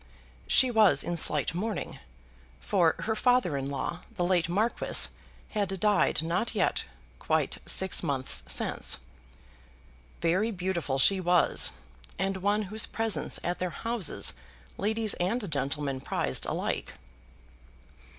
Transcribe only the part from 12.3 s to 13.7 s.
one whose presence at their